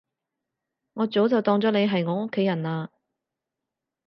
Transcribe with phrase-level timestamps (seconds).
[0.93, 2.89] 我早就當咗你係我屋企人喇